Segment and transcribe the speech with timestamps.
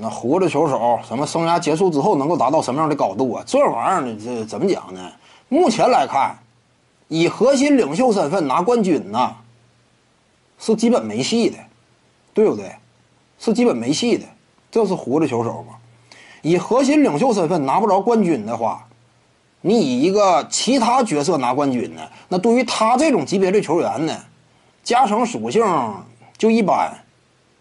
[0.00, 3.42] 那胡子球手什么生涯结束之后能够达到什么样的高度啊？
[3.46, 5.10] 这玩意儿，这怎么讲呢？
[5.48, 6.38] 目前来看，
[7.08, 9.34] 以核心领袖身份拿冠军呐，
[10.58, 11.56] 是基本没戏的，
[12.32, 12.70] 对不对？
[13.38, 14.24] 是基本没戏的。
[14.70, 15.74] 这是胡子球手嘛？
[16.42, 18.86] 以核心领袖身份拿不着冠军的话，
[19.62, 22.02] 你以一个其他角色拿冠军呢？
[22.28, 24.16] 那对于他这种级别的球员呢，
[24.84, 25.64] 加成属性
[26.36, 26.92] 就一般。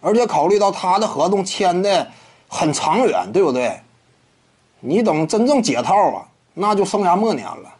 [0.00, 2.08] 而且考虑到他的合同签的
[2.48, 3.80] 很长远，对不对？
[4.80, 7.74] 你等真正解套啊，那就生涯末年了。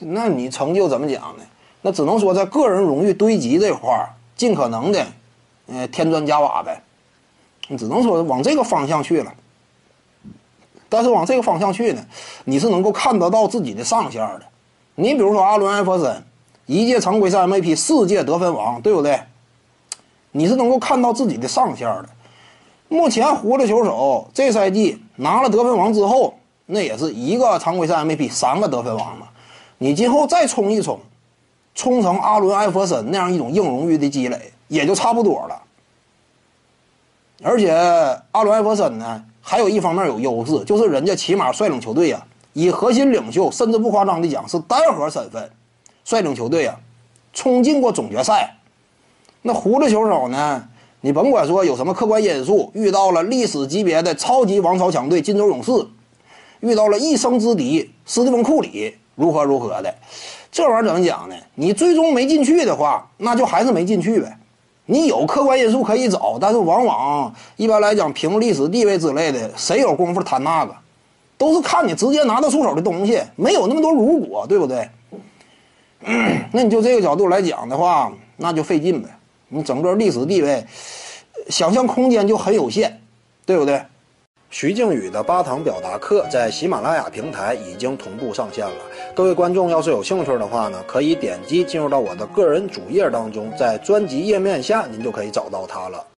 [0.00, 1.44] 那你成就怎么讲呢？
[1.82, 5.06] 那只能说在个人荣誉堆积这块儿，尽可能的，
[5.66, 6.82] 呃，添砖加瓦呗。
[7.68, 9.32] 你只能说往这个方向去了。
[10.88, 12.04] 但是往这个方向去呢，
[12.44, 14.42] 你是能够看得到自己的上限的。
[14.94, 16.24] 你比如说阿伦·艾弗森，
[16.66, 19.20] 一届常规赛 MVP，四届得分王，对不对？
[20.32, 22.08] 你是能够看到自己的上限的。
[22.88, 26.34] 目前胡子球手这赛季拿了得分王之后，
[26.66, 29.28] 那也是一个常规赛 MVP，三个得分王嘛。
[29.78, 31.00] 你今后再冲一冲，
[31.74, 35.62] 冲成阿伦艾弗森那样一种硬荣誉的积累，也就差不多了。
[37.42, 37.72] 而且
[38.30, 45.50] 阿伦艾弗森呢，还有一方面有优势，就是人家起码率领球队呀，以核心领袖，甚至不夸张的讲是单核身份，
[46.04, 46.78] 率领球队呀，
[47.32, 48.56] 冲进过总决赛。
[49.42, 50.68] 那胡子球手呢？
[51.04, 55.70] 你甭管说有什么客观因素，遇到了历史级别的超级王朝强队金州勇士，
[56.60, 59.94] 遇到了一生之敌斯蒂芬库里，如何如何的，
[60.50, 61.34] 这玩意儿怎么讲呢？
[61.56, 64.34] 你最终没进去的话，那就还是没进去呗。
[64.86, 70.74] 你有客观因素可以找，但是往往一般来讲，凭历史地位之类的，谁有功夫谈那个？
[71.36, 74.88] 都是看你直接拿得出手的东西，没有那么多如果，对不对？
[76.50, 79.10] 那你就这个角度来讲的话，那就费劲呗。
[79.54, 80.66] 你整个历史地位，
[81.48, 82.92] 想象空间就很有限，
[83.46, 83.80] 对不对？
[84.50, 88.74] 徐静宇的八堂表达课在喜马拉雅平台已经同步上线了。
[89.14, 96.04] 各位观众要是有兴趣的话呢，可以点击进入到我的个人主页当中，在专辑页面下您就可以找到它了。